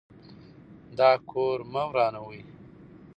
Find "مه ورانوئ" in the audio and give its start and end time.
1.71-2.41